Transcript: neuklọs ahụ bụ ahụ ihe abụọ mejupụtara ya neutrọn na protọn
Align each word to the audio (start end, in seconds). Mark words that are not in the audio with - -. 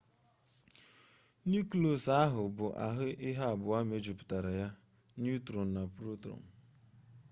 neuklọs 1.49 2.05
ahụ 2.21 2.41
bụ 2.55 2.65
ahụ 2.85 3.05
ihe 3.27 3.43
abụọ 3.53 3.77
mejupụtara 3.89 4.51
ya 4.61 4.67
neutrọn 5.23 5.67
na 5.75 5.81
protọn 5.95 6.39